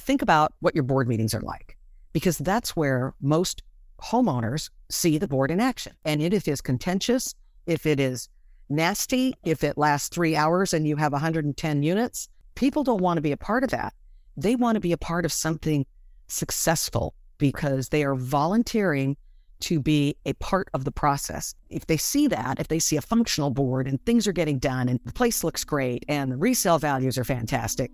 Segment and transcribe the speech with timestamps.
[0.00, 1.76] think about what your board meetings are like,
[2.12, 3.62] because that's where most
[4.02, 5.92] homeowners see the board in action.
[6.04, 7.34] And if it is contentious,
[7.66, 8.28] if it is
[8.68, 13.22] nasty, if it lasts three hours and you have 110 units, people don't want to
[13.22, 13.92] be a part of that.
[14.36, 15.84] They want to be a part of something
[16.28, 19.16] successful because they are volunteering
[19.60, 21.54] to be a part of the process.
[21.68, 24.88] If they see that, if they see a functional board and things are getting done
[24.88, 27.90] and the place looks great and the resale values are fantastic,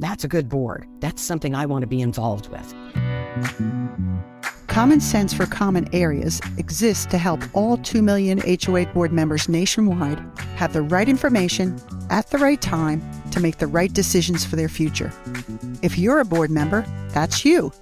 [0.00, 0.86] that's a good board.
[1.00, 2.74] That's something I want to be involved with.
[4.66, 10.22] Common Sense for Common Areas exists to help all 2 million HOA board members nationwide
[10.56, 13.02] have the right information at the right time
[13.32, 15.12] to make the right decisions for their future.
[15.82, 17.72] If you're a board member, that's you.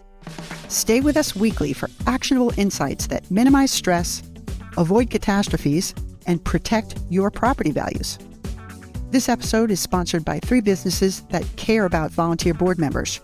[0.69, 4.23] Stay with us weekly for actionable insights that minimize stress,
[4.77, 5.95] avoid catastrophes,
[6.27, 8.19] and protect your property values.
[9.11, 13.23] This episode is sponsored by three businesses that care about volunteer board members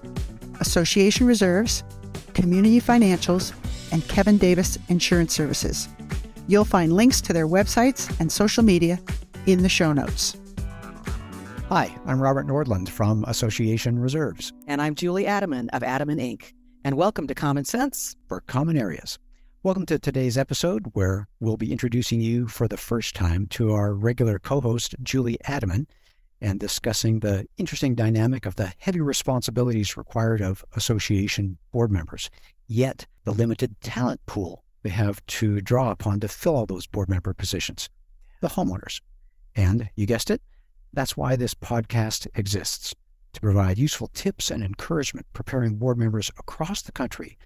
[0.61, 1.84] Association Reserves,
[2.33, 3.52] Community Financials,
[3.92, 5.91] and Kevin Davis Insurance Services.
[6.47, 8.98] You'll find links to their websites and social media
[9.45, 10.39] in the show notes.
[11.69, 14.55] Hi, I'm Robert Nordlund from Association Reserves.
[14.67, 16.53] And I'm Julie Adamen of Adamen Inc.
[16.83, 19.19] And welcome to Common Sense for Common Areas.
[19.65, 23.95] Welcome to today's episode, where we'll be introducing you for the first time to our
[23.95, 25.87] regular co host, Julie Adamen,
[26.43, 32.29] and discussing the interesting dynamic of the heavy responsibilities required of association board members,
[32.67, 37.09] yet the limited talent pool they have to draw upon to fill all those board
[37.09, 37.89] member positions
[38.42, 39.01] the homeowners.
[39.57, 40.42] And you guessed it,
[40.92, 42.95] that's why this podcast exists
[43.33, 47.39] to provide useful tips and encouragement preparing board members across the country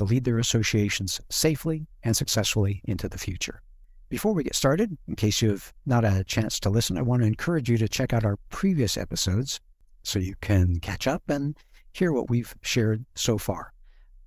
[0.00, 3.60] to lead their associations safely and successfully into the future.
[4.08, 7.20] Before we get started, in case you've not had a chance to listen, I want
[7.20, 9.60] to encourage you to check out our previous episodes
[10.02, 11.54] so you can catch up and
[11.92, 13.74] hear what we've shared so far.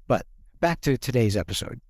[0.08, 0.28] But
[0.60, 1.82] back to today's episode.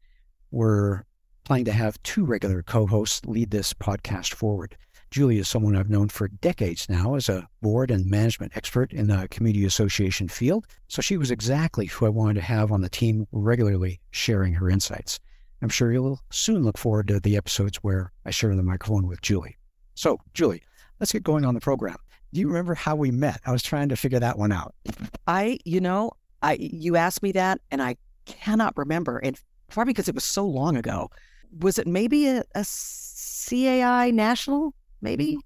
[0.49, 1.03] We're
[1.43, 4.77] planning to have two regular co hosts lead this podcast forward.
[5.13, 9.05] Julie is someone I've known for decades now as a board and management expert in
[9.05, 12.89] the community association field, so she was exactly who I wanted to have on the
[12.89, 15.19] team regularly sharing her insights.
[15.61, 19.21] I'm sure you'll soon look forward to the episodes where I share the microphone with
[19.21, 19.55] Julie.
[19.93, 20.63] So, Julie,
[20.99, 21.97] let's get going on the program.
[22.33, 23.39] Do you remember how we met?
[23.45, 24.73] I was trying to figure that one out.
[25.27, 29.19] I, you know, I you asked me that and I cannot remember.
[29.19, 31.11] And probably because it was so long ago.
[31.59, 35.37] Was it maybe a, a CAI national maybe?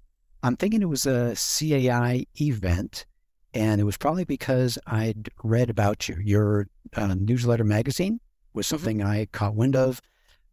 [0.42, 3.04] I'm thinking it was a CAI event,
[3.52, 6.16] and it was probably because I'd read about you.
[6.22, 8.20] Your uh, newsletter magazine
[8.54, 8.76] was mm-hmm.
[8.76, 9.08] something mm-hmm.
[9.08, 10.00] I caught wind of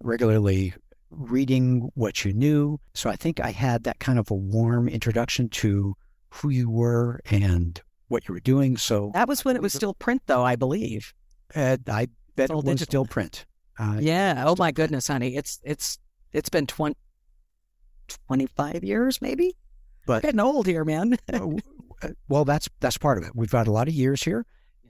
[0.01, 0.73] regularly
[1.11, 2.79] reading what you knew.
[2.93, 5.95] So I think I had that kind of a warm introduction to
[6.29, 8.75] who you were and what you were doing.
[8.75, 11.13] So that was when it was still print, though, I believe.
[11.55, 12.85] Uh, I bet it was digital.
[12.85, 13.45] still print.
[13.77, 14.43] Uh, yeah.
[14.45, 15.99] Oh my goodness, honey, it's it's
[16.33, 16.95] it's been 20,
[18.07, 19.55] 25 years, maybe.
[20.05, 21.17] But getting old here, man.
[22.01, 23.31] Uh, well, that's that's part of it.
[23.33, 24.45] We've got a lot of years here,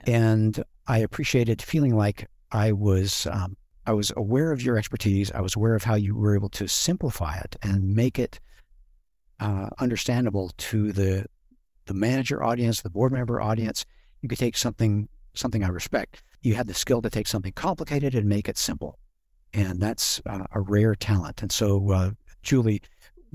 [0.07, 0.15] yeah.
[0.17, 3.55] and I appreciated feeling like I was um,
[3.85, 5.31] I was aware of your expertise.
[5.31, 8.39] I was aware of how you were able to simplify it and make it
[9.39, 11.25] uh, understandable to the
[11.85, 13.85] the manager audience, the board member audience.
[14.21, 16.23] You could take something something I respect.
[16.41, 18.97] You had the skill to take something complicated and make it simple,
[19.53, 21.41] and that's uh, a rare talent.
[21.41, 22.11] And so, uh,
[22.41, 22.81] Julie,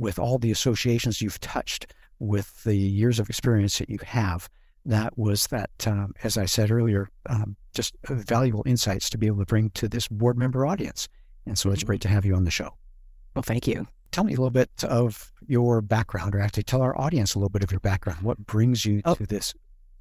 [0.00, 4.48] with all the associations you've touched, with the years of experience that you have,
[4.86, 9.38] that was that, um, as I said earlier, um, just valuable insights to be able
[9.38, 11.08] to bring to this board member audience.
[11.46, 12.70] And so it's great to have you on the show.
[13.34, 13.86] Well, thank you.
[14.10, 17.50] Tell me a little bit of your background, or actually tell our audience a little
[17.50, 18.22] bit of your background.
[18.22, 19.14] What brings you oh.
[19.14, 19.54] to this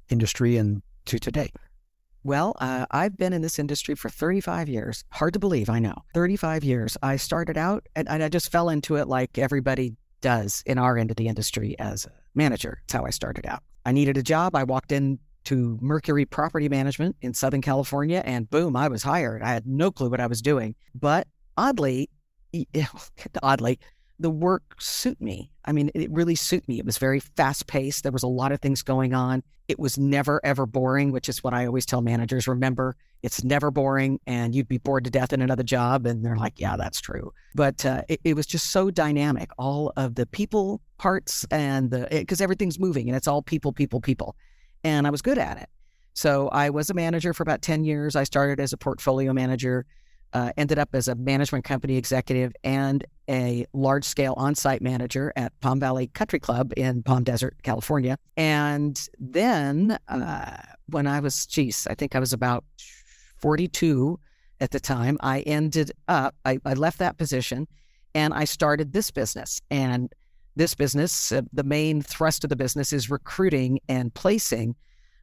[0.08, 1.50] industry and to today?
[2.22, 5.04] Well, uh, I've been in this industry for 35 years.
[5.10, 5.94] Hard to believe, I know.
[6.14, 6.96] 35 years.
[7.02, 10.98] I started out and, and I just fell into it like everybody does in our
[10.98, 12.82] end of the industry as a manager.
[12.82, 13.62] That's how I started out.
[13.86, 14.54] I needed a job.
[14.54, 19.42] I walked in to Mercury Property Management in Southern California, and boom, I was hired.
[19.42, 20.74] I had no clue what I was doing.
[20.94, 21.26] But
[21.56, 22.10] oddly,
[23.42, 23.78] oddly,
[24.20, 25.50] the work suit me.
[25.64, 26.78] I mean, it really suit me.
[26.78, 28.02] It was very fast paced.
[28.02, 29.42] There was a lot of things going on.
[29.66, 32.46] It was never ever boring, which is what I always tell managers.
[32.46, 36.06] Remember, it's never boring, and you'd be bored to death in another job.
[36.06, 37.32] And they're like, yeah, that's true.
[37.54, 39.50] But uh, it, it, was just so dynamic.
[39.58, 44.00] All of the people parts and the because everything's moving and it's all people, people,
[44.00, 44.36] people,
[44.84, 45.68] and I was good at it.
[46.14, 48.16] So I was a manager for about ten years.
[48.16, 49.86] I started as a portfolio manager
[50.32, 55.32] uh, ended up as a management company executive and a large scale on site manager
[55.36, 58.16] at Palm Valley Country Club in Palm Desert, California.
[58.36, 60.56] And then uh,
[60.86, 62.64] when I was, geez, I think I was about
[63.38, 64.18] 42
[64.60, 67.66] at the time, I ended up, I, I left that position
[68.14, 69.60] and I started this business.
[69.70, 70.12] And
[70.56, 74.74] this business, uh, the main thrust of the business is recruiting and placing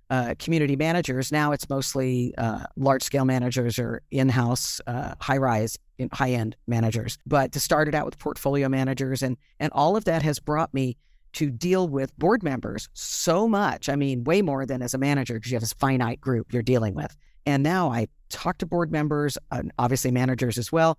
[0.10, 1.32] uh, community managers.
[1.32, 5.78] Now it's mostly uh, large scale managers or in house, uh, high rise,
[6.14, 7.18] high end managers.
[7.26, 10.74] But to start it out with portfolio managers, and and all of that has brought
[10.74, 10.98] me
[11.34, 13.90] to deal with board members so much.
[13.90, 16.64] I mean, way more than as a manager because you have this finite group you're
[16.64, 17.16] dealing with.
[17.46, 20.98] And now I talk to board members, and obviously managers as well.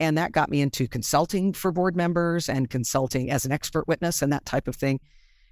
[0.00, 4.22] And that got me into consulting for board members and consulting as an expert witness
[4.22, 5.00] and that type of thing.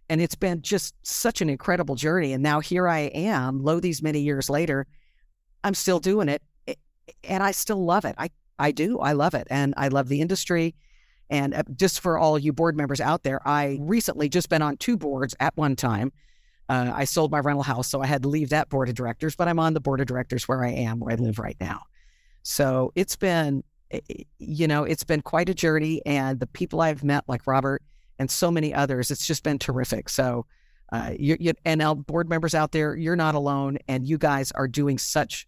[0.09, 2.33] And it's been just such an incredible journey.
[2.33, 4.87] And now here I am, lo these many years later,
[5.65, 6.43] I'm still doing it.
[7.25, 8.15] And I still love it.
[8.19, 8.99] I, I do.
[9.01, 9.47] I love it.
[9.51, 10.75] And I love the industry.
[11.29, 14.77] And uh, just for all you board members out there, I recently just been on
[14.77, 16.13] two boards at one time.
[16.69, 19.37] Uh, I sold my rental house, so I had to leave that board of directors,
[19.37, 21.83] but I'm on the board of directors where I am, where I live right now.
[22.43, 23.63] So it's been,
[24.39, 26.01] you know, it's been quite a journey.
[26.07, 27.83] And the people I've met, like Robert,
[28.19, 29.11] and so many others.
[29.11, 30.09] It's just been terrific.
[30.09, 30.47] So,
[30.93, 34.53] uh, you, you, and our board members out there, you're not alone, and you guys
[34.53, 35.47] are doing such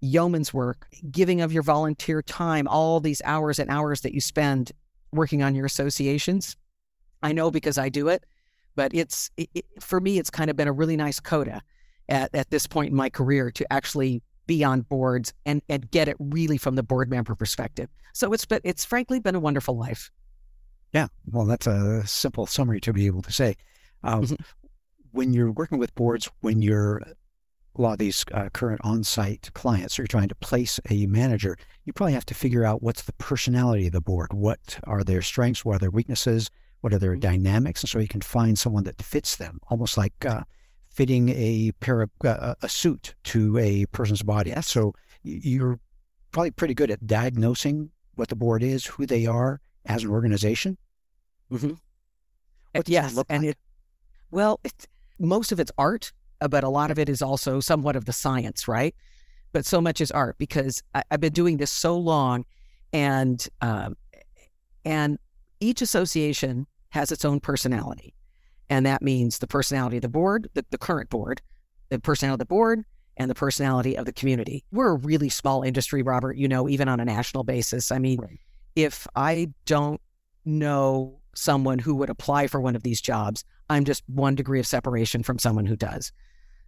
[0.00, 4.72] yeoman's work, giving of your volunteer time, all these hours and hours that you spend
[5.12, 6.56] working on your associations.
[7.22, 8.24] I know because I do it,
[8.74, 11.62] but it's it, it, for me, it's kind of been a really nice coda
[12.08, 16.08] at, at this point in my career to actually be on boards and, and get
[16.08, 17.88] it really from the board member perspective.
[18.12, 20.10] So it's been, it's frankly been a wonderful life.
[20.92, 23.56] Yeah, well, that's a simple summary to be able to say.
[24.02, 24.34] Um, mm-hmm.
[25.12, 29.98] When you're working with boards, when you're a lot of these uh, current on-site clients
[29.98, 33.86] are trying to place a manager, you probably have to figure out what's the personality
[33.86, 34.32] of the board.
[34.32, 35.64] What are their strengths?
[35.64, 36.50] What are their weaknesses?
[36.82, 37.20] What are their mm-hmm.
[37.20, 37.82] dynamics?
[37.82, 40.42] And so you can find someone that fits them, almost like uh,
[40.90, 44.50] fitting a pair of uh, a suit to a person's body.
[44.50, 44.68] Yes.
[44.68, 44.92] So
[45.22, 45.80] you're
[46.32, 50.76] probably pretty good at diagnosing what the board is, who they are, as an organization?
[51.50, 51.72] Mm-hmm.
[52.86, 53.52] yes, and like?
[53.52, 53.58] it
[54.32, 54.88] well, it,
[55.18, 58.12] most of it's art, uh, but a lot of it is also somewhat of the
[58.12, 58.94] science, right?
[59.52, 62.44] But so much is art because I, have been doing this so long,
[62.92, 63.96] and um,
[64.84, 65.18] and
[65.60, 68.14] each association has its own personality,
[68.70, 71.42] and that means the personality of the board, the, the current board,
[71.90, 72.84] the personality of the board,
[73.18, 74.64] and the personality of the community.
[74.72, 76.38] We're a really small industry, Robert.
[76.38, 77.92] You know, even on a national basis.
[77.92, 78.18] I mean.
[78.18, 78.40] Right
[78.76, 80.00] if I don't
[80.44, 84.66] know someone who would apply for one of these jobs, I'm just one degree of
[84.66, 86.12] separation from someone who does.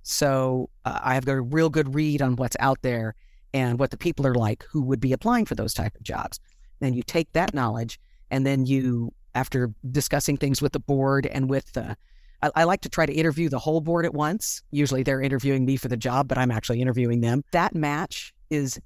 [0.02, 3.14] So uh, I have got a real good read on what's out there
[3.52, 6.40] and what the people are like who would be applying for those type of jobs.
[6.80, 7.98] Then you take that knowledge
[8.30, 11.96] and then you, after discussing things with the board and with the,
[12.42, 14.62] I, I like to try to interview the whole board at once.
[14.70, 17.42] Usually they're interviewing me for the job, but I'm actually interviewing them.
[17.52, 18.78] That match is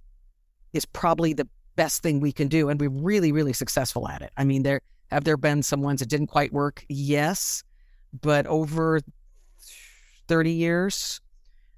[0.75, 2.69] is probably the best thing we can do.
[2.69, 4.33] And we're really, really successful at it.
[4.37, 4.81] I mean, there
[5.11, 6.85] have there been some ones that didn't quite work?
[6.89, 7.63] Yes.
[8.21, 9.01] But over
[10.27, 11.21] 30 years,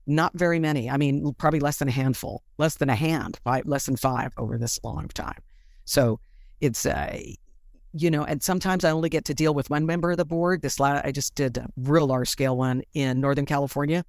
[0.07, 0.89] not very many.
[0.91, 4.33] I mean, probably less than a handful, less than a hand, five, less than five
[4.39, 5.39] over this long time.
[5.85, 6.19] So
[6.63, 7.21] it's, uh,
[7.93, 10.63] you know, and sometimes I only get to deal with one member of the board.
[10.63, 14.05] This last, I just did a real large scale one in Northern California,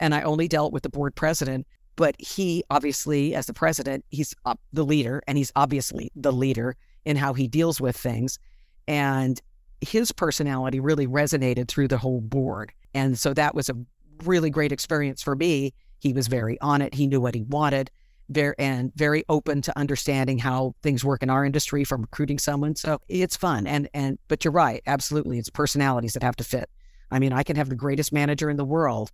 [0.00, 1.66] and I only dealt with the board president.
[1.98, 4.32] But he obviously, as the president, he's
[4.72, 8.38] the leader, and he's obviously the leader in how he deals with things.
[8.86, 9.42] And
[9.80, 12.72] his personality really resonated through the whole board.
[12.94, 13.74] And so that was a
[14.22, 15.74] really great experience for me.
[15.98, 16.94] He was very on it.
[16.94, 17.90] He knew what he wanted,
[18.28, 22.76] very and very open to understanding how things work in our industry from recruiting someone.
[22.76, 23.66] So it's fun.
[23.66, 25.40] And and but you're right, absolutely.
[25.40, 26.70] It's personalities that have to fit.
[27.10, 29.10] I mean, I can have the greatest manager in the world,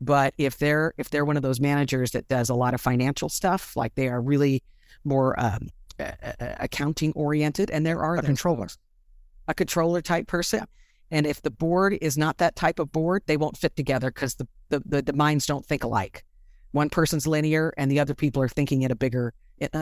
[0.00, 3.28] but if they're if they're one of those managers that does a lot of financial
[3.28, 4.62] stuff, like they are really
[5.04, 5.68] more um,
[6.38, 8.68] accounting oriented, and there are a controller,
[9.48, 10.64] a controller type person.
[11.10, 14.36] And if the board is not that type of board, they won't fit together because
[14.36, 16.24] the, the, the, the, minds don't think alike.
[16.70, 19.34] One person's linear, and the other people are thinking in a bigger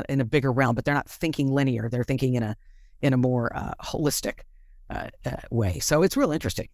[0.09, 1.89] in a bigger realm, but they're not thinking linear.
[1.89, 2.57] They're thinking in a
[3.03, 4.41] in a more uh, holistic
[4.91, 5.79] uh, uh, way.
[5.79, 6.69] So it's real interesting.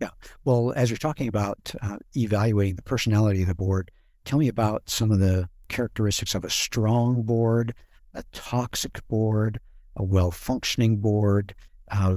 [0.00, 0.10] Yeah.
[0.44, 3.90] Well, as you're talking about uh, evaluating the personality of the board,
[4.24, 7.74] tell me about some of the characteristics of a strong board,
[8.14, 9.60] a toxic board,
[9.96, 11.54] a well functioning board,
[11.90, 12.16] uh,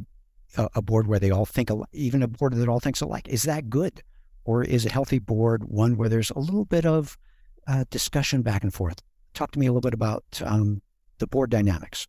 [0.56, 3.28] a, board where they all think, alike, even a board that all thinks alike.
[3.28, 4.02] Is that good?
[4.46, 7.18] Or is a healthy board one where there's a little bit of
[7.68, 9.02] uh, discussion back and forth?
[9.34, 10.82] talk to me a little bit about um,
[11.20, 12.08] the board dynamics.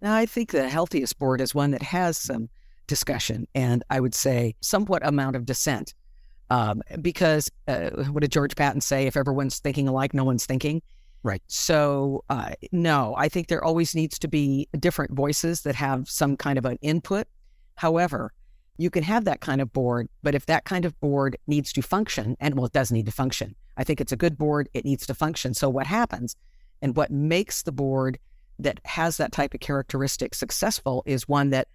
[0.00, 2.48] Now, I think the healthiest board is one that has some
[2.92, 5.94] discussion and I would say somewhat amount of dissent.
[6.50, 9.06] Um, because uh, what did George Patton say?
[9.06, 10.82] If everyone's thinking alike, no one's thinking.
[11.22, 11.40] Right.
[11.46, 16.36] So, uh, no, I think there always needs to be different voices that have some
[16.36, 17.26] kind of an input.
[17.76, 18.30] However,
[18.76, 21.80] you can have that kind of board, but if that kind of board needs to
[21.80, 24.84] function, and well, it does need to function, I think it's a good board, it
[24.84, 25.54] needs to function.
[25.54, 26.36] So, what happens
[26.82, 28.18] and what makes the board
[28.58, 31.68] that has that type of characteristic successful is one that,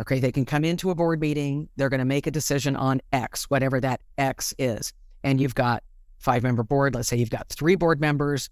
[0.00, 3.00] okay, they can come into a board meeting, they're going to make a decision on
[3.12, 4.92] X, whatever that X is.
[5.24, 5.82] And you've got
[6.18, 8.48] five member board, let's say you've got three board members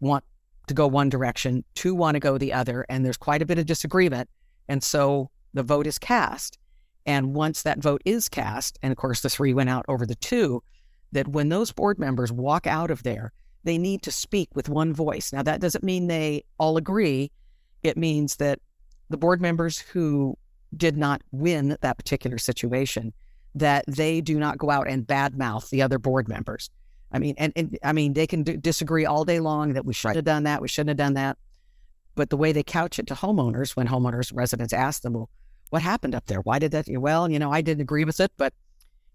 [0.00, 0.24] want
[0.66, 3.58] to go one direction, two want to go the other, and there's quite a bit
[3.58, 4.28] of disagreement.
[4.68, 6.58] And so the vote is cast.
[7.06, 10.14] And once that vote is cast, and of course the three went out over the
[10.14, 10.62] two,
[11.12, 13.32] that when those board members walk out of there,
[13.64, 15.32] they need to speak with one voice.
[15.32, 17.30] Now, that doesn't mean they all agree.
[17.82, 18.58] It means that
[19.10, 20.36] the board members who
[20.76, 23.12] did not win that particular situation,
[23.54, 26.70] that they do not go out and badmouth the other board members.
[27.12, 29.94] I mean, and, and I mean, they can d- disagree all day long that we
[29.94, 31.38] should have done that, we shouldn't have done that.
[32.16, 35.30] But the way they couch it to homeowners, when homeowners residents ask them, well,
[35.70, 36.40] what happened up there?
[36.40, 36.86] Why did that?
[36.88, 38.52] Well, you know, I didn't agree with it, but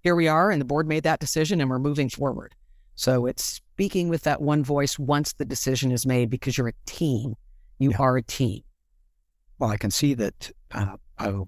[0.01, 2.55] here we are, and the board made that decision, and we're moving forward.
[2.95, 6.73] So it's speaking with that one voice once the decision is made because you're a
[6.85, 7.35] team.
[7.77, 7.97] You yeah.
[7.99, 8.61] are a team.
[9.57, 11.43] Well, I can see that uh, a,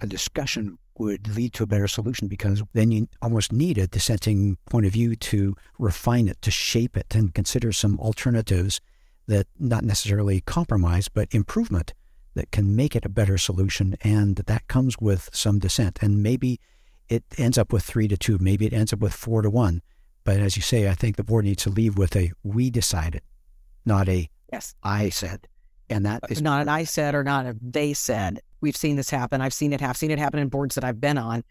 [0.00, 4.58] a discussion would lead to a better solution because then you almost need a dissenting
[4.68, 8.80] point of view to refine it, to shape it, and consider some alternatives
[9.26, 11.94] that not necessarily compromise, but improvement
[12.34, 13.96] that can make it a better solution.
[14.02, 15.98] And that comes with some dissent.
[16.02, 16.60] And maybe
[17.08, 19.82] it ends up with three to two, maybe it ends up with four to one.
[20.24, 23.22] But as you say, I think the board needs to leave with a we decided,
[23.84, 25.48] not a yes I said.
[25.92, 28.40] And that uh, is not an I said or not a they said.
[28.60, 29.40] We've seen this happen.
[29.40, 31.44] I've seen it have seen it happen in boards that I've been on.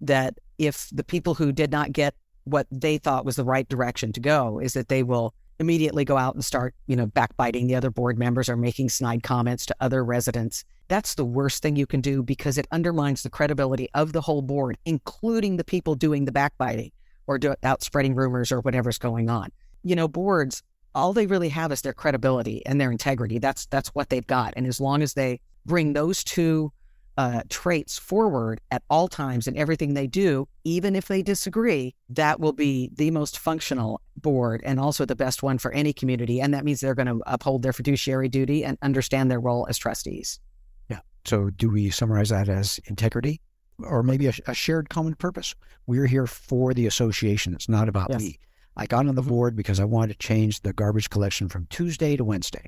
[0.00, 4.12] That if the people who did not get what they thought was the right direction
[4.12, 7.74] to go is that they will immediately go out and start, you know, backbiting the
[7.74, 10.64] other board members or making snide comments to other residents.
[10.88, 14.42] That's the worst thing you can do because it undermines the credibility of the whole
[14.42, 16.90] board, including the people doing the backbiting
[17.26, 19.52] or do, out spreading rumors or whatever's going on.
[19.84, 20.62] You know, boards,
[20.94, 23.38] all they really have is their credibility and their integrity.
[23.38, 24.54] That's that's what they've got.
[24.56, 26.72] And as long as they bring those two
[27.16, 32.40] uh, traits forward at all times in everything they do, even if they disagree, that
[32.40, 36.40] will be the most functional board and also the best one for any community.
[36.40, 39.76] And that means they're going to uphold their fiduciary duty and understand their role as
[39.76, 40.40] trustees.
[40.88, 41.00] Yeah.
[41.26, 43.40] So, do we summarize that as integrity
[43.78, 45.54] or maybe a, a shared common purpose?
[45.86, 47.54] We're here for the association.
[47.54, 48.20] It's not about yes.
[48.20, 48.38] me.
[48.76, 49.30] I got on the mm-hmm.
[49.30, 52.66] board because I wanted to change the garbage collection from Tuesday to Wednesday.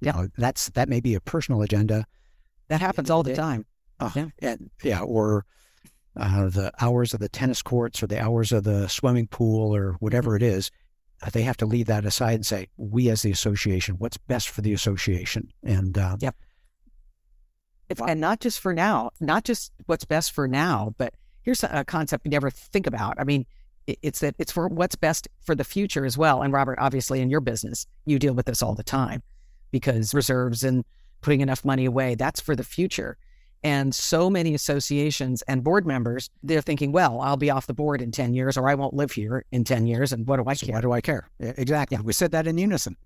[0.00, 2.04] Yeah, you know, that's that may be a personal agenda.
[2.68, 3.64] That happens all the time.
[3.98, 4.26] Uh, yeah.
[4.40, 5.44] And, yeah, or
[6.16, 9.92] uh, the hours of the tennis courts or the hours of the swimming pool or
[10.00, 10.70] whatever it is,
[11.22, 14.50] uh, they have to leave that aside and say, we as the association, what's best
[14.50, 15.50] for the association?
[15.64, 16.36] And uh, yep.
[18.06, 22.26] And not just for now, not just what's best for now, but here's a concept
[22.26, 23.18] you never think about.
[23.18, 23.46] I mean,
[24.02, 26.42] it's that it's for what's best for the future as well.
[26.42, 29.22] And Robert, obviously, in your business, you deal with this all the time
[29.70, 30.84] because reserves and
[31.20, 33.16] putting enough money away, that's for the future.
[33.64, 38.00] And so many associations and board members, they're thinking, well, I'll be off the board
[38.00, 40.12] in 10 years or I won't live here in 10 years.
[40.12, 40.74] And what do I so care?
[40.74, 41.28] Why do I care?
[41.40, 41.96] Exactly.
[41.96, 42.02] Yeah.
[42.02, 42.96] We said that in unison.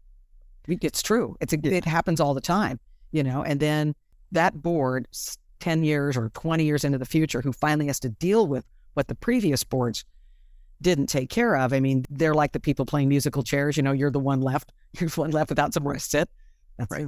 [0.69, 1.37] It's true.
[1.41, 2.79] It's a, it happens all the time,
[3.13, 3.95] you know, and then
[4.33, 5.09] that board
[5.61, 9.09] 10 years or 20 years into the future who finally has to deal with what
[9.09, 10.05] the previous boards
[10.83, 11.73] didn't take care of.
[11.73, 13.77] I mean, they're like the people playing musical chairs.
[13.77, 14.73] You know, you're the one left.
[14.99, 16.29] You're the one left without somewhere to sit.
[16.77, 17.07] That's right.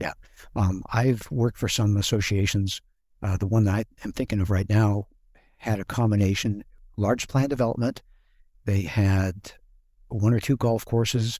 [0.00, 0.14] Yeah.
[0.56, 2.80] Um, I've worked for some associations.
[3.22, 5.06] Uh, the one that I am thinking of right now
[5.56, 6.64] had a combination
[6.96, 8.02] large plan development.
[8.64, 9.52] They had
[10.08, 11.38] one or two golf courses.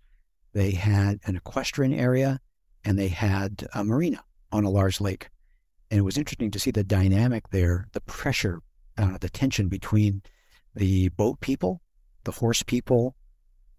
[0.53, 2.41] They had an equestrian area
[2.85, 5.29] and they had a marina on a large lake.
[5.91, 8.61] And it was interesting to see the dynamic there, the pressure,
[8.99, 10.23] uh, the tension between
[10.75, 11.81] the boat people,
[12.25, 13.15] the horse people,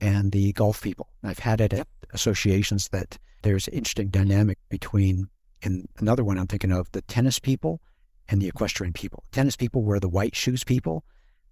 [0.02, 1.10] and the golf people.
[1.24, 5.28] I've had it at associations that there's interesting dynamic between,
[5.62, 7.82] and another one I'm thinking of, the tennis people
[8.30, 9.24] and the equestrian people.
[9.32, 11.04] Tennis people were the white shoes people,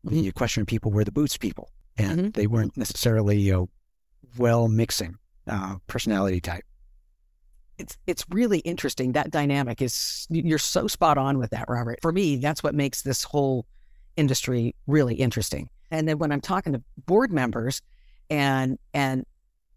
[0.05, 0.21] mm-hmm.
[0.21, 1.69] the equestrian people were the boots people.
[1.97, 2.29] And mm-hmm.
[2.31, 3.69] they weren't necessarily you know,
[4.37, 6.63] well mixing uh, personality type.
[7.77, 9.13] It's it's really interesting.
[9.13, 11.99] That dynamic is you're so spot on with that, Robert.
[12.01, 13.65] For me, that's what makes this whole
[14.17, 15.69] industry really interesting.
[15.91, 17.81] And then when I'm talking to board members
[18.29, 19.25] and and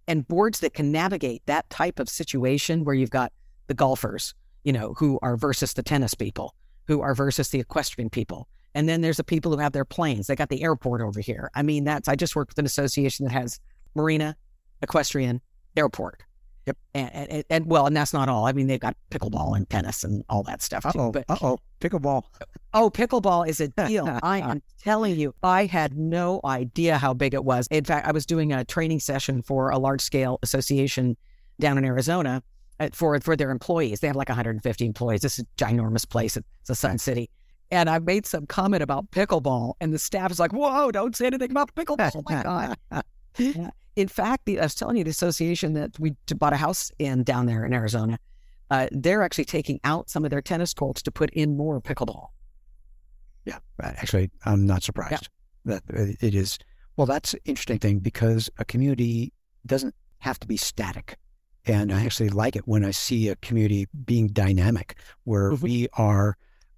[0.08, 3.32] and boards that can navigate that type of situation where you've got
[3.66, 6.54] the golfers, you know, who are versus the tennis people,
[6.86, 8.48] who are versus the equestrian people.
[8.74, 10.26] And then there's the people who have their planes.
[10.26, 11.50] They got the airport over here.
[11.54, 13.58] I mean, that's, I just worked with an association that has
[13.94, 14.36] marina,
[14.82, 15.40] equestrian,
[15.76, 16.22] airport.
[16.66, 16.76] Yep.
[16.94, 18.46] And, and, and, well, and that's not all.
[18.46, 20.84] I mean, they've got pickleball and tennis and all that stuff.
[20.84, 21.12] Uh oh.
[21.28, 21.58] Uh oh.
[21.80, 22.24] Pickleball.
[22.74, 24.18] Oh, pickleball is a deal.
[24.22, 27.68] I am telling you, I had no idea how big it was.
[27.70, 31.16] In fact, I was doing a training session for a large scale association
[31.60, 32.42] down in Arizona
[32.80, 34.00] uh, for for their employees.
[34.00, 35.20] They have like 150 employees.
[35.20, 36.36] This is a ginormous place.
[36.36, 37.30] It's a Sun City.
[37.70, 40.90] And I made some comment about pickleball, and the staff is like, "Whoa!
[40.92, 43.02] Don't say anything about pickleball." Oh my god!
[43.96, 47.24] in fact, the, I was telling you, the association that we bought a house in
[47.24, 48.18] down there in Arizona,
[48.70, 52.28] uh, they're actually taking out some of their tennis courts to put in more pickleball.
[53.46, 55.28] Yeah, actually, I'm not surprised
[55.64, 55.78] yeah.
[55.78, 56.58] that uh, it is.
[56.96, 59.32] Well, that's an interesting thing because a community
[59.64, 61.16] doesn't have to be static.
[61.64, 65.64] And I actually like it when I see a community being dynamic, where mm-hmm.
[65.64, 66.36] we are,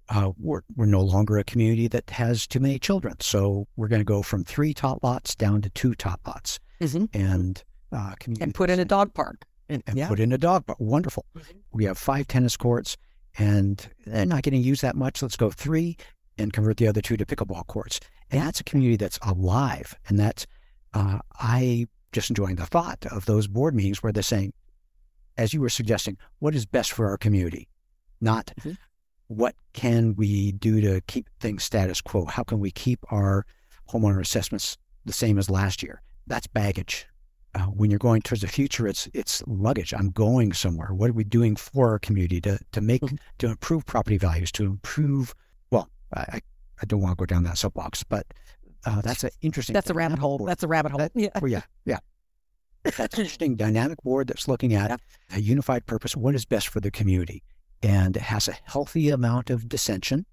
[0.09, 3.15] uh, we're, we're no longer a community that has too many children.
[3.19, 7.05] So we're going to go from three tot lots down to two tot lots mm-hmm.
[7.13, 10.07] and uh, and put in a dog park and, and yeah.
[10.07, 10.79] put in a dog park.
[10.79, 11.25] Wonderful.
[11.35, 11.57] Mm-hmm.
[11.71, 12.97] We have five tennis courts,
[13.37, 15.21] and they're not getting used that much.
[15.21, 15.97] Let's go three
[16.37, 17.99] and convert the other two to pickleball courts.
[18.31, 20.45] And that's a community that's alive, and that's
[20.93, 24.53] uh, I just enjoying the thought of those board meetings where they're saying,
[25.37, 27.67] as you were suggesting, what is best for our community,
[28.19, 28.71] not mm-hmm.
[29.27, 32.25] what can we do to keep things status quo.
[32.25, 33.45] How can we keep our
[33.89, 36.01] homeowner assessments the same as last year?
[36.29, 37.07] That's baggage.
[37.55, 39.93] Uh, when you're going towards the future, it's it's luggage.
[39.93, 40.93] I'm going somewhere.
[40.93, 43.15] What are we doing for our community to to make mm-hmm.
[43.39, 44.51] to improve property values?
[44.53, 45.33] To improve.
[45.71, 46.39] Well, I
[46.81, 48.27] I don't want to go down that soapbox, but
[48.85, 49.73] uh, that's an interesting.
[49.73, 50.37] That's a rabbit hole.
[50.37, 50.49] Board.
[50.49, 50.99] That's a rabbit hole.
[50.99, 51.29] That, yeah.
[51.41, 51.99] Well, yeah, yeah.
[52.83, 54.97] That's an interesting dynamic board that's looking at yeah.
[55.35, 56.15] a unified purpose.
[56.15, 57.43] What is best for the community,
[57.83, 60.25] and it has a healthy amount of dissension,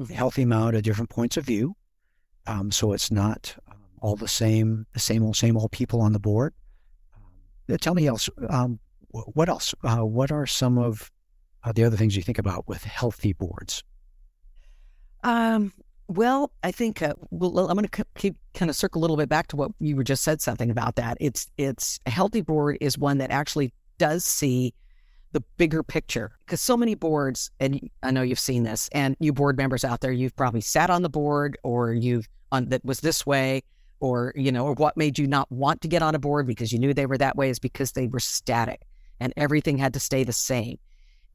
[0.00, 0.10] mm-hmm.
[0.10, 1.76] a healthy amount of different points of view.
[2.46, 3.54] Um, so it's not
[4.04, 6.52] all the same, the same old, same old people on the board.
[7.80, 8.28] Tell me else.
[8.50, 9.74] Um, what else?
[9.82, 11.10] Uh, what are some of
[11.62, 13.82] uh, the other things you think about with healthy boards?
[15.22, 15.72] Um,
[16.08, 19.30] well, I think uh, well, I'm going to keep kind of circle a little bit
[19.30, 21.16] back to what you were just said something about that.
[21.18, 24.74] It's it's a healthy board is one that actually does see
[25.32, 29.32] the bigger picture because so many boards, and I know you've seen this, and you
[29.32, 33.00] board members out there, you've probably sat on the board or you've on that was
[33.00, 33.62] this way,
[34.04, 36.72] or you know, or what made you not want to get on a board because
[36.72, 38.82] you knew they were that way is because they were static
[39.18, 40.78] and everything had to stay the same.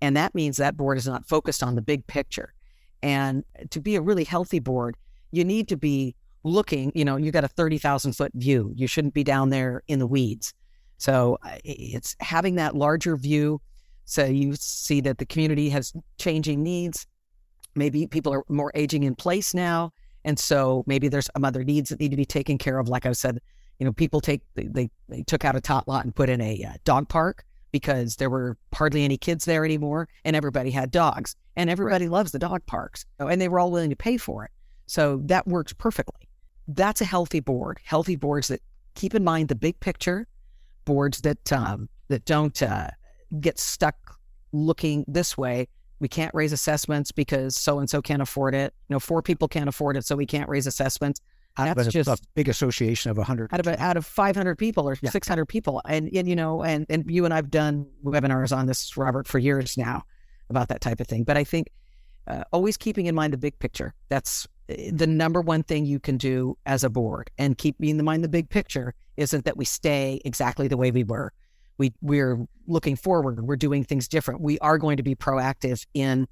[0.01, 2.53] And that means that board is not focused on the big picture.
[3.01, 4.95] And to be a really healthy board,
[5.31, 8.71] you need to be looking, you know, you got a 30,000 foot view.
[8.75, 10.53] You shouldn't be down there in the weeds.
[10.97, 13.61] So uh, it's having that larger view.
[14.05, 17.07] So you see that the community has changing needs.
[17.75, 19.91] Maybe people are more aging in place now.
[20.29, 22.87] And so maybe there's some other needs that need to be taken care of.
[22.87, 23.39] Like I said,
[23.79, 26.63] you know, people take they they took out a tot lot and put in a
[26.63, 31.35] uh, dog park because there were hardly any kids there anymore, and everybody had dogs,
[31.55, 34.51] and everybody loves the dog parks, and they were all willing to pay for it.
[34.85, 36.29] So that works perfectly.
[36.67, 37.79] That's a healthy board.
[37.83, 38.61] Healthy boards that
[38.93, 40.27] keep in mind the big picture,
[40.85, 42.89] boards that um, that don't uh,
[43.39, 43.95] get stuck
[44.51, 45.67] looking this way
[45.99, 48.73] we can't raise assessments because so and so can't afford it.
[48.87, 51.21] You know, four people can't afford it, so we can't raise assessments.
[51.57, 54.97] That's but just a big association of 100 out of out of 500 people or
[55.01, 55.09] yeah.
[55.09, 58.95] 600 people, and and you know, and and you and I've done webinars on this,
[58.95, 60.03] Robert, for years now
[60.49, 61.23] about that type of thing.
[61.23, 61.69] But I think
[62.27, 63.93] uh, always keeping in mind the big picture.
[64.07, 68.05] That's eh, the number one thing you can do as a board, and keeping in
[68.05, 71.33] mind the big picture isn't that we stay exactly the way we were
[71.79, 73.41] we we're looking forward.
[73.41, 74.41] We're doing things different.
[74.41, 76.27] We are going to be proactive in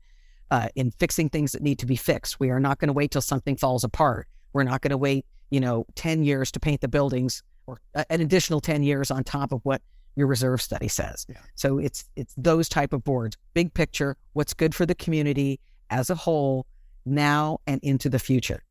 [0.51, 2.39] uh, in fixing things that need to be fixed.
[2.39, 4.27] We are not going to wait till something falls apart.
[4.53, 8.21] We're not going to wait, you know, ten years to paint the buildings or an
[8.21, 9.81] additional ten years on top of what
[10.15, 11.25] your reserve study says.
[11.29, 11.37] Yeah.
[11.55, 16.09] So it's it's those type of boards, big picture, what's good for the community as
[16.09, 16.65] a whole,
[17.05, 18.61] now and into the future.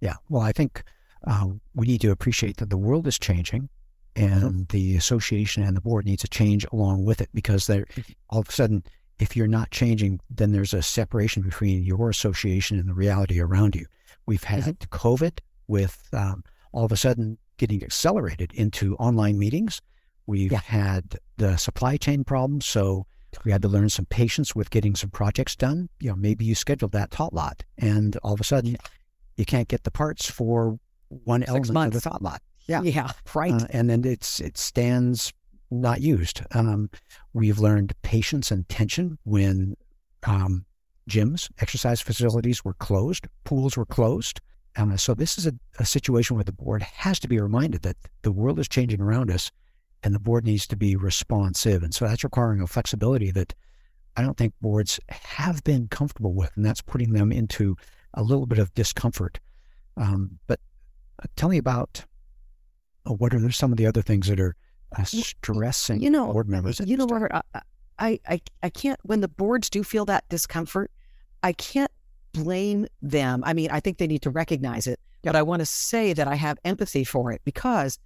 [0.00, 0.14] Yeah.
[0.30, 0.82] Well, I think
[1.26, 3.68] uh, we need to appreciate that the world is changing
[4.16, 8.12] and the association and the board needs to change along with it because they're mm-hmm.
[8.30, 8.82] all of a sudden
[9.18, 13.74] if you're not changing then there's a separation between your association and the reality around
[13.74, 13.86] you
[14.26, 14.94] we've had mm-hmm.
[14.94, 19.80] covid with um, all of a sudden getting accelerated into online meetings
[20.26, 20.60] we've yeah.
[20.60, 23.06] had the supply chain problems so
[23.44, 26.54] we had to learn some patience with getting some projects done you know maybe you
[26.54, 28.76] scheduled that tot lot and all of a sudden
[29.36, 31.96] you can't get the parts for one Six element months.
[31.96, 32.82] of the tot lot Yeah.
[32.82, 33.12] Yeah.
[33.34, 33.52] Right.
[33.52, 35.32] Uh, and then it's it stands
[35.70, 36.42] not used.
[36.52, 36.90] Um,
[37.32, 39.76] we've learned patience and tension when
[40.24, 40.64] um,
[41.08, 44.40] gyms, exercise facilities were closed, pools were closed.
[44.76, 47.96] Um, so this is a, a situation where the board has to be reminded that
[48.22, 49.50] the world is changing around us,
[50.02, 51.82] and the board needs to be responsive.
[51.82, 53.54] And so that's requiring a flexibility that
[54.16, 57.76] I don't think boards have been comfortable with, and that's putting them into
[58.14, 59.40] a little bit of discomfort.
[59.96, 60.60] Um, but
[61.22, 62.04] uh, tell me about
[63.04, 64.56] what are some of the other things that are
[64.96, 66.80] uh, stressing you know, board members?
[66.80, 67.42] You know, Robert, I,
[67.98, 70.90] I, I, I can't, when the boards do feel that discomfort,
[71.42, 71.90] I can't
[72.32, 73.42] blame them.
[73.44, 76.26] I mean, I think they need to recognize it, but I want to say that
[76.26, 77.98] I have empathy for it because,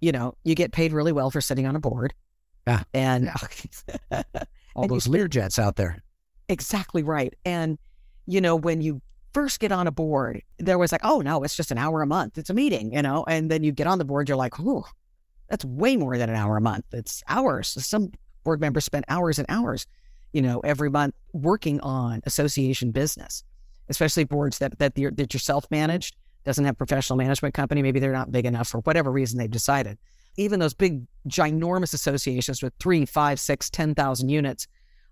[0.00, 2.14] you know, you get paid really well for sitting on a board.
[2.66, 2.82] Yeah.
[2.94, 3.30] And
[4.74, 6.02] all and those you- Lear jets out there.
[6.48, 7.34] Exactly right.
[7.44, 7.78] And,
[8.26, 9.00] you know, when you
[9.36, 12.06] first get on a board, there was like, oh, no, it's just an hour a
[12.06, 12.38] month.
[12.38, 13.22] It's a meeting, you know?
[13.28, 14.86] And then you get on the board, you're like, oh,
[15.50, 16.86] that's way more than an hour a month.
[16.92, 17.68] It's hours.
[17.86, 18.12] Some
[18.44, 19.86] board members spend hours and hours,
[20.32, 23.44] you know, every month working on association business,
[23.90, 27.82] especially boards that, that you're, that you're self-managed, doesn't have professional management company.
[27.82, 29.98] Maybe they're not big enough for whatever reason they've decided.
[30.38, 34.66] Even those big, ginormous associations with three, five, six, 10,000 units,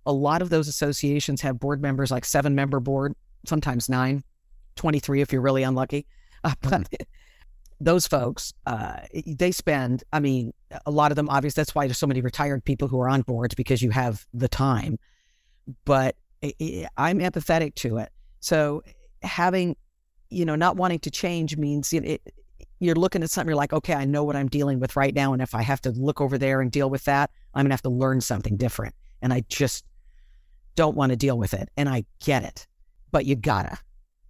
[0.07, 3.15] a lot of those associations have board members like seven member board,
[3.47, 4.23] sometimes nine,
[4.77, 6.07] 23 if you're really unlucky.
[6.43, 6.89] Uh, but
[7.81, 10.53] those folks, uh, they spend, I mean,
[10.87, 13.23] a lot of them, obviously, that's why there's so many retired people who are on
[13.23, 14.99] boards because you have the time.
[15.85, 18.11] But i i I'm empathetic to it.
[18.41, 18.83] So
[19.23, 19.77] having,
[20.31, 22.35] you know, not wanting to change means you know, it,
[22.81, 25.33] you're looking at something, you're like, okay, I know what I'm dealing with right now.
[25.33, 27.75] And if I have to look over there and deal with that, I'm going to
[27.75, 28.95] have to learn something different.
[29.23, 29.85] And I just
[30.75, 31.71] don't want to deal with it.
[31.77, 32.67] And I get it,
[33.15, 33.79] but you gotta.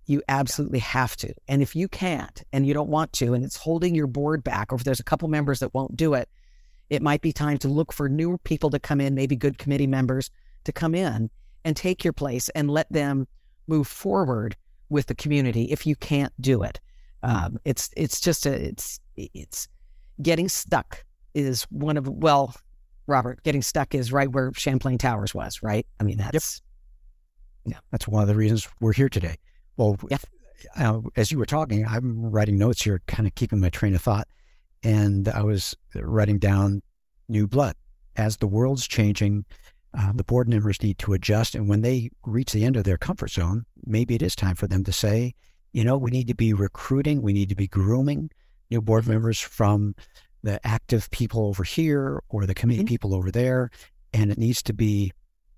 [0.04, 1.32] You absolutely have to.
[1.48, 4.70] And if you can't and you don't want to, and it's holding your board back,
[4.70, 6.28] or if there's a couple members that won't do it,
[6.90, 9.86] it might be time to look for newer people to come in, maybe good committee
[9.86, 10.30] members
[10.64, 11.30] to come in
[11.64, 13.26] and take your place and let them
[13.68, 14.54] move forward
[14.90, 16.78] with the community if you can't do it.
[17.22, 19.66] Um, it's it's just a it's it's
[20.20, 22.54] getting stuck is one of well,
[23.06, 25.86] Robert, getting stuck is right where Champlain Towers was, right?
[25.98, 26.60] I mean that's
[27.64, 29.36] Yeah, that's one of the reasons we're here today.
[29.76, 30.18] Well, Yeah.
[30.76, 34.02] uh, as you were talking, I'm writing notes here, kind of keeping my train of
[34.02, 34.28] thought,
[34.82, 36.82] and I was writing down
[37.28, 37.74] new blood.
[38.16, 39.44] As the world's changing,
[39.94, 42.98] uh, the board members need to adjust, and when they reach the end of their
[42.98, 45.34] comfort zone, maybe it is time for them to say,
[45.72, 48.30] you know, we need to be recruiting, we need to be grooming
[48.70, 49.94] new board members from
[50.42, 52.88] the active people over here or the committee Mhm.
[52.88, 53.70] people over there,
[54.12, 55.12] and it needs to be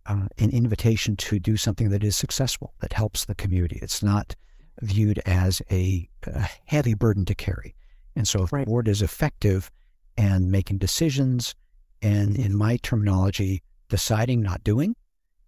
[0.09, 3.79] uh, an invitation to do something that is successful, that helps the community.
[3.83, 4.35] It's not
[4.83, 7.75] viewed as a, a heavy burden to carry.
[8.15, 8.65] And so, if Right.
[8.65, 9.71] the board is effective
[10.17, 11.55] and making decisions,
[12.03, 14.97] and in my terminology, deciding, not doing,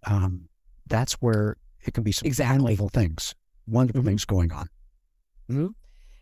[0.07, 0.49] um,
[0.87, 2.62] that's where it can be some Exactly.
[2.62, 3.35] wonderful things,
[3.66, 4.07] wonderful Mhm.
[4.07, 4.68] things going on.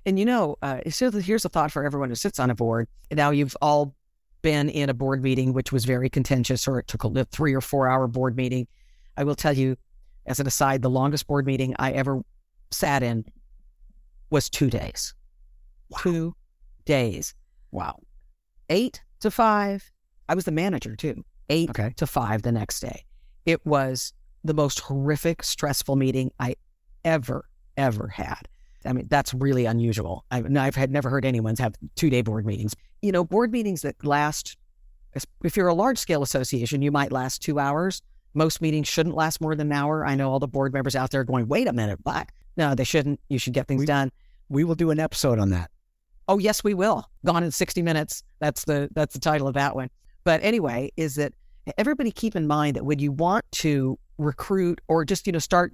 [0.06, 2.86] And you know, uh, so here's a thought for everyone who sits on a board.
[3.10, 3.94] Now you've all
[4.42, 7.60] been in a board meeting which was very contentious, or it took a three or
[7.60, 8.66] four hour board meeting.
[9.16, 9.76] I will tell you,
[10.26, 12.22] as an aside, the longest board meeting I ever
[12.70, 13.24] sat in
[14.30, 15.14] was two days.
[15.98, 16.34] Two
[16.84, 17.34] days.
[17.70, 18.00] Wow.
[18.68, 19.90] Eight to five.
[20.28, 21.24] I was the manager too.
[21.48, 21.92] Eight Okay.
[21.96, 23.04] to five the next day.
[23.44, 24.12] It was
[24.44, 26.56] the most horrific, stressful meeting I
[27.04, 28.48] ever, ever had.
[28.84, 30.24] I mean, that's really unusual.
[30.30, 32.74] I've, I've had never heard anyone's have two day board meetings.
[33.06, 34.56] You know, board meetings that last,
[35.44, 38.02] if you're a large scale association, you might last two hours.
[38.34, 40.04] Most meetings shouldn't last more than an hour.
[40.04, 42.82] I know all the board members out there going, wait a minute, but no, they
[42.82, 43.20] shouldn't.
[43.28, 44.10] You should get things We- done.
[44.48, 45.70] We will do an episode on that.
[46.26, 47.08] Oh yes, we will.
[47.24, 48.24] Gone in 60 minutes.
[48.40, 49.88] That's the that's the title of that one.
[50.24, 51.32] But anyway, is that
[51.78, 55.72] everybody keep in mind that when you want to recruit or just, you know, start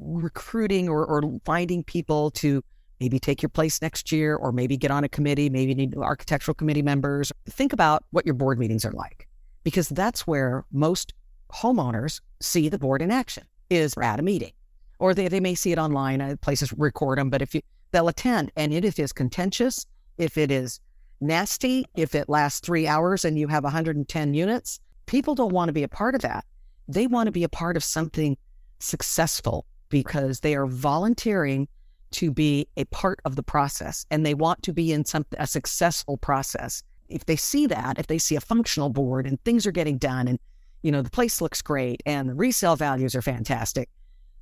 [0.00, 2.64] recruiting or, or finding people to
[3.02, 6.54] maybe take your place next year or maybe get on a committee, maybe need architectural
[6.54, 9.26] committee members, think about what your board meetings are like.
[9.64, 11.12] Because that's where most
[11.52, 14.52] homeowners see the board in action is at a meeting.
[15.00, 18.06] Or they, they may see it online, uh, places record them, but if you they'll
[18.06, 18.52] attend.
[18.56, 19.84] And it, if it's contentious,
[20.16, 20.78] if it is
[21.20, 25.72] nasty, if it lasts three hours and you have 110 units, people don't want to
[25.72, 26.44] be a part of that.
[26.86, 28.36] They want to be a part of something
[28.78, 31.66] successful because they are volunteering
[32.12, 35.46] to be a part of the process and they want to be in some a
[35.46, 36.82] successful process.
[37.08, 40.28] If they see that, if they see a functional board and things are getting done
[40.28, 40.38] and
[40.82, 43.88] you know the place looks great and the resale values are fantastic,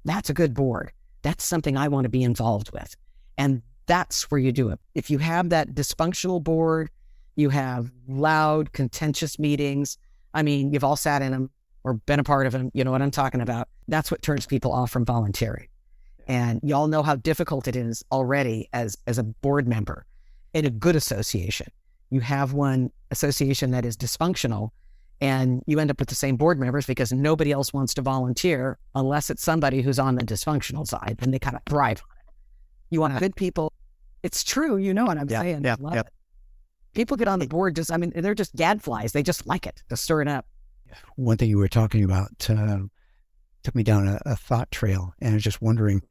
[0.05, 0.93] that's a good board.
[1.23, 2.95] That's something I want to be involved with.
[3.37, 4.79] And That's where you do it.
[4.95, 6.91] If you have that dysfunctional board,
[7.35, 9.99] you have loud, contentious meetings.
[10.33, 11.51] I mean, you've all sat in them
[11.83, 12.71] or been a part of them.
[12.73, 13.69] You know what I'm talking about.
[13.89, 15.67] That's what turns people off from volunteering.
[16.31, 20.07] And y'all know how difficult it is already as, as a board member
[20.55, 21.67] in a good association.
[22.11, 24.71] You have one association that is dysfunctional
[25.21, 28.79] and you end up with the same board members because nobody else wants to volunteer
[28.95, 32.33] unless it's somebody who's on the dysfunctional side and they kind of thrive on it.
[32.91, 33.73] You want good people.
[34.23, 34.77] It's true.
[34.77, 35.65] You know what I'm yeah, saying.
[35.65, 36.03] Yeah, yeah.
[36.95, 39.11] People get on the board just, I mean, they're just gadflies.
[39.11, 40.47] They just like it to stir it up.
[41.17, 42.79] One thing you were talking about uh,
[43.65, 46.03] took me down a, a, thought trail and I was just wondering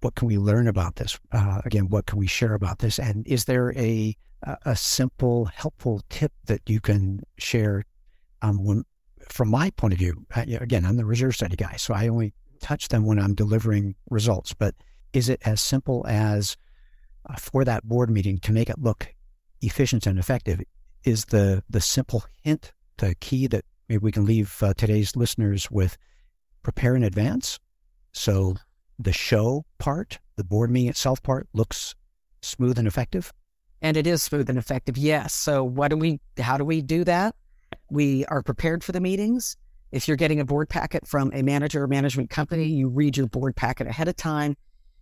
[0.00, 1.18] what can we learn about this?
[1.32, 2.98] Uh, again, what can we share about this?
[2.98, 4.16] And is there a
[4.64, 7.84] a simple, helpful tip that you can share?
[8.40, 8.84] Um, when,
[9.28, 12.32] from my point of view, again, I'm the reserve study guy, so I only
[12.62, 14.54] touch them when I'm delivering results.
[14.54, 14.74] But
[15.12, 16.56] is it as simple as
[17.28, 19.14] uh, for that board meeting to make it look
[19.60, 20.62] efficient and effective?
[21.04, 25.70] Is the the simple hint the key that maybe we can leave uh, today's listeners
[25.70, 25.98] with?
[26.62, 27.58] Prepare in advance.
[28.12, 28.56] So
[29.02, 31.94] the show part, the board meeting itself part, looks
[32.42, 33.32] smooth and effective?
[33.82, 35.32] And it is smooth and effective, yes.
[35.32, 37.34] So what do we how do we do that?
[37.90, 39.56] We are prepared for the meetings.
[39.90, 43.26] If you're getting a board packet from a manager or management company, you read your
[43.26, 44.56] board packet ahead of time.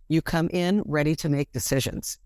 [0.07, 2.17] You come in ready to make decisions.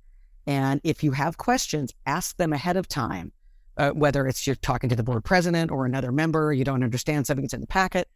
[0.45, 3.31] And if you have questions, ask them ahead of time.
[3.75, 7.25] Uh, whether it's you're talking to the board president or another member, you don't understand
[7.25, 8.07] something that's in the packet,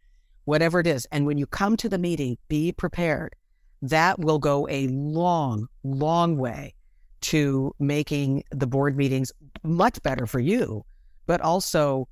[0.44, 1.06] whatever it is.
[1.10, 3.34] And when you come to the meeting, be prepared
[3.82, 6.74] that will go a long, long way
[7.20, 10.84] to making the board meetings much better for you,
[11.26, 12.08] but also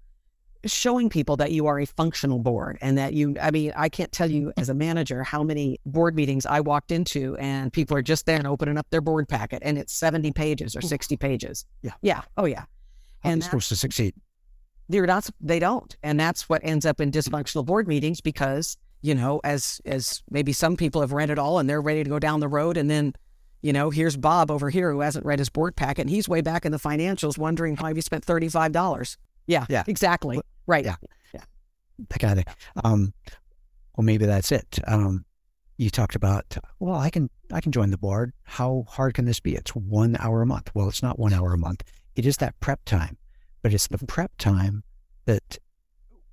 [0.65, 4.11] showing people that you are a functional board and that you, I mean, I can't
[4.11, 8.03] tell you as a manager how many board meetings I walked into and people are
[8.03, 11.65] just there and opening up their board packet and it's 70 pages or 60 pages.
[11.83, 11.93] Yeah.
[12.03, 12.23] Yeah.
[12.37, 12.65] Oh, yeah.
[13.21, 14.15] How and supposed to succeed?
[14.89, 15.97] They're not, they don't.
[16.03, 20.53] And that's what ends up in dysfunctional board meetings because you know, as as maybe
[20.53, 22.91] some people have read it all and they're ready to go down the road, and
[22.91, 23.15] then,
[23.63, 26.41] you know, here's Bob over here who hasn't read his board packet, and he's way
[26.41, 29.17] back in the financials, wondering why he spent thirty five dollars.
[29.47, 30.85] Yeah, yeah, exactly, right.
[30.85, 30.97] Yeah,
[31.33, 31.45] yeah,
[32.09, 32.55] that kind of thing.
[32.85, 33.15] Um,
[33.97, 34.79] well, maybe that's it.
[34.87, 35.25] Um,
[35.79, 38.33] you talked about, well, I can I can join the board.
[38.45, 39.55] How hard can this be?
[39.55, 40.71] It's one hour a month.
[40.75, 41.83] Well, it's not one hour a month.
[42.17, 43.19] It is that prep time,
[43.63, 44.83] but it's the prep time
[45.27, 45.59] that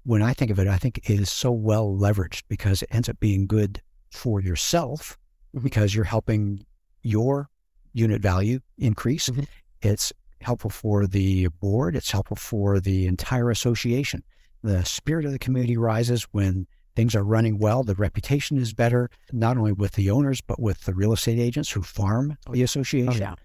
[0.04, 3.10] when I think of it, I think it is so well leveraged because it ends
[3.10, 5.18] up being good for yourself
[5.56, 5.64] mm-hmm.
[5.64, 6.66] because you're helping
[7.02, 7.50] your
[7.94, 9.30] unit value increase.
[9.30, 9.44] Mm-hmm.
[9.82, 11.96] It's helpful for the board.
[11.96, 14.24] It's helpful for the entire association.
[14.62, 17.84] The spirit of the community rises when things are running well.
[17.84, 21.72] The reputation is better, not only with the owners, but with the real estate agents
[21.72, 23.14] who farm the oh, association.
[23.14, 23.36] Oh, yeah.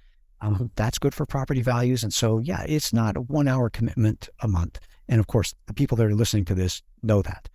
[0.41, 2.05] Um, that's good for property values.
[2.05, 4.79] And so, yeah, it's not a one hour commitment a month.
[5.09, 7.49] And of course, the people that are listening to this know that.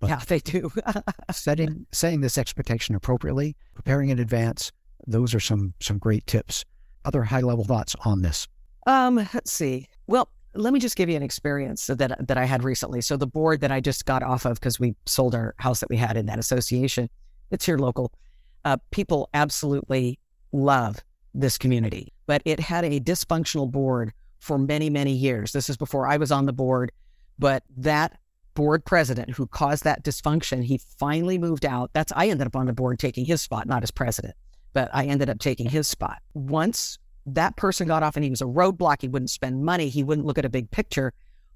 [0.00, 0.70] But yeah, they do.
[1.32, 4.72] setting setting this expectation appropriately, preparing in advance,
[5.06, 6.64] those are some some great tips.
[7.04, 8.48] Other high level thoughts on this?
[8.86, 9.88] Um, let's see.
[10.06, 13.02] Well, let me just give you an experience that that I had recently.
[13.02, 15.90] So the board that I just got off of because we sold our house that
[15.90, 17.08] we had in that association,
[17.50, 18.12] it's here local.
[18.64, 20.18] Uh, people absolutely
[20.52, 21.02] love
[21.34, 25.52] this community, but it had a dysfunctional board for many, many years.
[25.52, 26.90] This is before I was on the board,
[27.38, 28.18] but that
[28.54, 31.90] board president who caused that dysfunction, he finally moved out.
[31.92, 34.34] That's I ended up on the board taking his spot, not as president,
[34.72, 36.18] but I ended up taking his spot.
[36.34, 40.02] Once that person got off and he was a roadblock, he wouldn't spend money, he
[40.02, 41.12] wouldn't look at a big picture.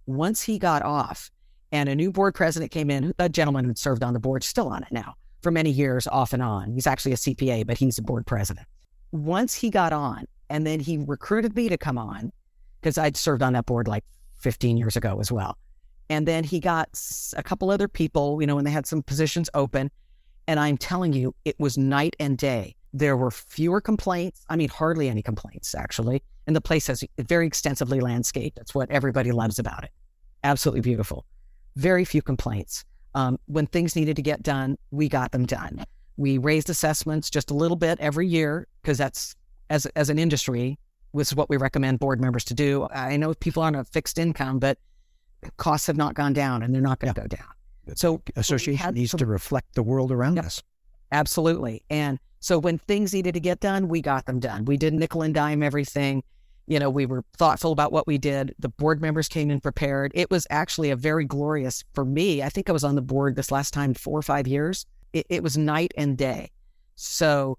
[0.06, 1.30] Once he got off
[1.72, 4.68] and a new board president came in, a gentleman who'd served on the board, still
[4.68, 6.72] on it now for many years off and on.
[6.72, 8.66] He's actually a CPA, but he's a board president.
[9.12, 12.32] Once he got on and then he recruited me to come on,
[12.84, 15.56] because I'd served on that board like 15 years ago as well.
[16.10, 16.90] And then he got
[17.34, 19.90] a couple other people, you know, when they had some positions open.
[20.46, 22.76] And I'm telling you, it was night and day.
[22.92, 24.44] There were fewer complaints.
[24.50, 26.22] I mean, hardly any complaints, actually.
[26.46, 28.58] And the place has very extensively landscaped.
[28.58, 29.90] That's what everybody loves about it.
[30.44, 31.24] Absolutely beautiful.
[31.76, 32.84] Very few complaints.
[33.14, 35.86] Um, when things needed to get done, we got them done.
[36.18, 39.34] We raised assessments just a little bit every year because that's
[39.70, 40.78] as as an industry,
[41.14, 42.88] which is what we recommend board members to do.
[42.92, 44.78] I know people aren't a fixed income, but
[45.58, 47.26] costs have not gone down and they're not going to yeah.
[47.28, 47.96] go down.
[47.96, 50.60] So association needs to reflect the world around us.
[51.12, 51.84] Absolutely.
[51.88, 54.64] And so when things needed to get done, we got them done.
[54.64, 56.24] We did nickel and dime everything.
[56.66, 58.52] You know, we were thoughtful about what we did.
[58.58, 60.10] The board members came in prepared.
[60.16, 62.42] It was actually a very glorious for me.
[62.42, 64.84] I think I was on the board this last time four or five years.
[65.12, 66.50] It, it was night and day.
[66.96, 67.56] So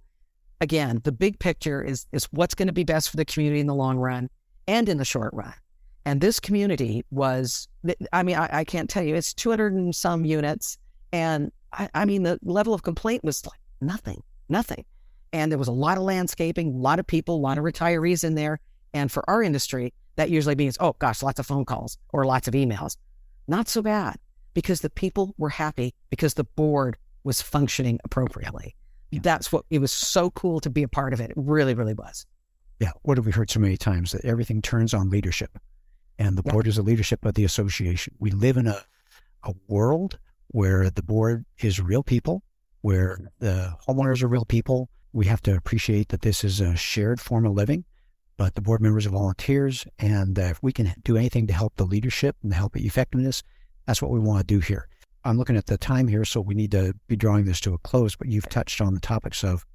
[0.62, 3.68] again, the big picture is is what's going to be best for the community in
[3.68, 4.30] the long run
[4.68, 5.54] and in the short run.
[6.06, 7.68] And this community was,
[8.13, 10.78] I mean, I, I can't tell you, it's 200 and some units.
[11.12, 14.86] And I, I mean, the level of complaint was like nothing, nothing.
[15.34, 18.24] And there was a lot of landscaping, a lot of people, a lot of retirees
[18.24, 18.60] in there.
[18.94, 22.48] And for our industry, that usually means, oh gosh, lots of phone calls or lots
[22.48, 22.98] of emails.
[23.48, 24.18] Not so bad
[24.54, 28.76] because the people were happy because the board was functioning appropriately.
[29.15, 29.21] Yeah.
[29.23, 31.32] That's what it was so cool to be a part of it.
[31.32, 32.25] It really, really was.
[32.80, 32.91] Yeah.
[33.04, 35.58] What have we heard so many times that everything turns on leadership
[36.17, 36.51] and the yeah.
[36.51, 38.15] board is the leadership of the association.
[38.19, 38.82] We live in a,
[39.43, 42.43] a world where the board is real people,
[42.82, 44.89] where the homeowners are real people.
[45.13, 47.86] We have to appreciate that this is a shared form of living,
[48.38, 49.86] but the board members are volunteers.
[49.99, 53.43] And if we can do anything to help the leadership and help the effectiveness,
[53.86, 54.88] that's what we want to do here.
[55.25, 57.79] I'm looking at the time here, so we need to be drawing this to a
[57.79, 59.65] close, but you've touched on the topics of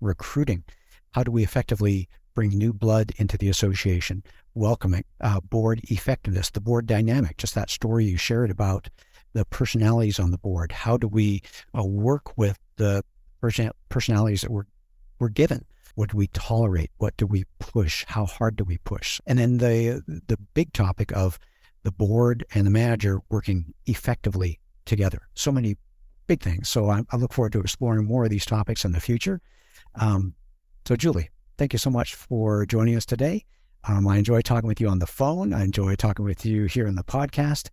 [0.00, 0.64] recruiting.
[1.12, 4.22] How do we effectively bring new blood into the association?
[4.54, 8.88] Welcoming, uh, board effectiveness, the board dynamic, just that story you shared about
[9.34, 10.72] the personalities on the board.
[10.72, 11.42] How do we
[11.76, 13.04] uh, work with the
[13.42, 14.66] person- personalities that we're,
[15.18, 15.66] we're given?
[15.94, 16.90] What do we tolerate?
[16.96, 18.04] What do we push?
[18.08, 19.20] How hard do we push?
[19.26, 21.38] And then the the big topic of
[21.84, 25.20] the board and the manager working effectively together.
[25.34, 25.76] So many
[26.26, 26.68] big things.
[26.68, 29.40] So I, I look forward to exploring more of these topics in the future.
[29.94, 30.34] Um,
[30.86, 33.44] so, Julie, thank you so much for joining us today.
[33.86, 35.52] Um, I enjoy talking with you on the phone.
[35.52, 37.68] I enjoy talking with you here in the podcast.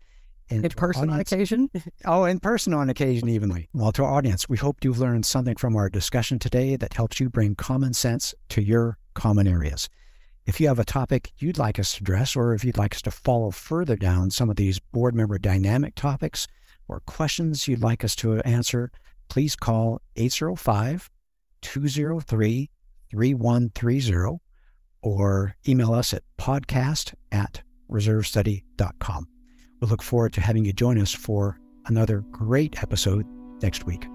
[0.50, 1.70] And in person on occasion?
[2.06, 3.70] oh, in person on occasion, evenly.
[3.74, 7.22] Well, to our audience, we hope you've learned something from our discussion today that helps
[7.22, 9.90] you bring common sense to your common areas.
[10.46, 13.02] If you have a topic you'd like us to address, or if you'd like us
[13.04, 16.48] to follow further down some of these board member dynamic topics
[16.88, 18.92] or questions you'd like us to answer,
[19.30, 21.10] please call 805
[21.62, 22.70] 203
[23.12, 24.38] 3130
[25.04, 29.28] or email us at podcast at reservestudy.com.
[29.80, 33.26] We look forward to having you join us for another great episode
[33.62, 34.06] next week.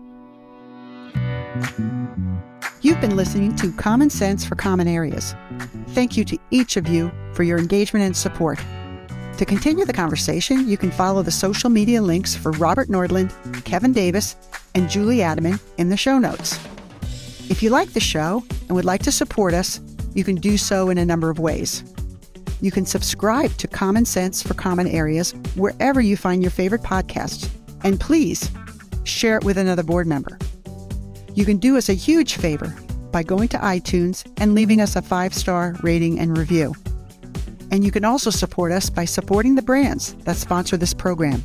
[2.83, 5.35] You've been listening to Common Sense for Common Areas.
[5.89, 8.59] Thank you to each of you for your engagement and support.
[9.39, 13.93] To continue the conversation, you can follow the social media links for Robert Nordlund, Kevin
[13.93, 14.37] Davis,
[14.75, 16.59] and Julie Adamen in the show notes.
[17.49, 19.81] If you like the show and would like to support us,
[20.15, 21.83] you can do so in a number of ways.
[22.61, 27.49] You can subscribe to Common Sense for Common Areas wherever you find your favorite podcasts,
[27.85, 28.51] and please
[29.05, 30.39] share it with another board member.
[31.37, 32.75] You can do us a huge favor
[33.13, 36.75] by going to iTunes and leaving us a five star rating and review.
[37.71, 41.43] And you can also support us by supporting the brands that sponsor this program.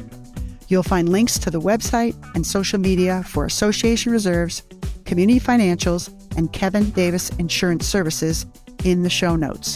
[0.69, 4.63] You'll find links to the website and social media for Association Reserves,
[5.04, 8.45] Community Financials, and Kevin Davis Insurance Services
[8.86, 9.75] in the show notes.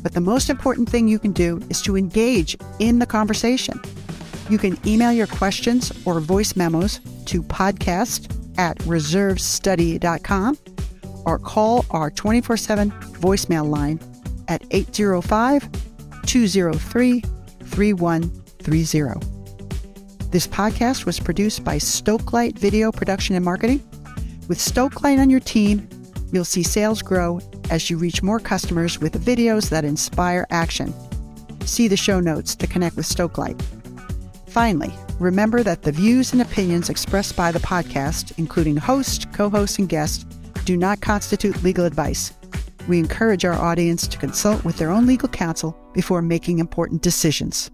[0.00, 3.80] But the most important thing you can do is to engage in the conversation.
[4.48, 10.58] You can email your questions or voice memos to podcast at reservestudy.com
[11.24, 13.98] or call our 24 7 voicemail line
[14.48, 15.66] at 805
[16.26, 17.20] 203
[17.64, 19.26] 3130.
[20.30, 23.82] This podcast was produced by Stokelight Video Production and Marketing.
[24.46, 25.88] With Stokelight on your team,
[26.30, 30.92] you'll see sales grow as you reach more customers with videos that inspire action.
[31.64, 33.79] See the show notes to connect with Stokelight.
[34.50, 39.78] Finally, remember that the views and opinions expressed by the podcast, including host, co host,
[39.78, 40.26] and guest,
[40.64, 42.32] do not constitute legal advice.
[42.88, 47.70] We encourage our audience to consult with their own legal counsel before making important decisions.